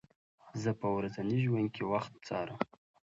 زه 0.61 0.71
په 0.79 0.87
ورځني 0.95 1.37
ژوند 1.45 1.67
کې 1.75 1.83
وخت 1.91 2.13
څارم. 2.27 2.59